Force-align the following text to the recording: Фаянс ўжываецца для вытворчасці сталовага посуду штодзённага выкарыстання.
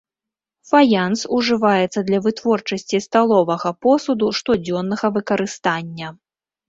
Фаянс 0.69 1.19
ўжываецца 1.39 1.99
для 2.07 2.19
вытворчасці 2.27 3.01
сталовага 3.07 3.69
посуду 3.87 4.33
штодзённага 4.39 5.07
выкарыстання. 5.19 6.07